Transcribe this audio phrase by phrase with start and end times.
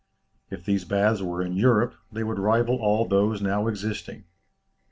[0.49, 4.23] If these baths were in Europe, they would rival all those now existing.